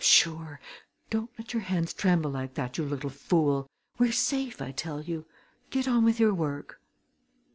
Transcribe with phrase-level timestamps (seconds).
[0.03, 0.59] "Sure!
[1.11, 3.67] Don't let your hands tremble like that, you little fool!
[3.99, 5.27] We're safe, I tell you!
[5.69, 6.81] Get on with your work."